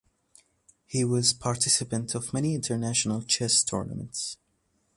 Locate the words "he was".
0.87-1.31